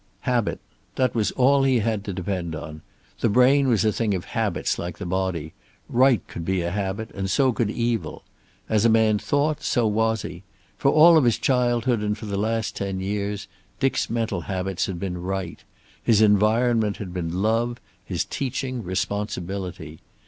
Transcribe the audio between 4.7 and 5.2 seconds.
like the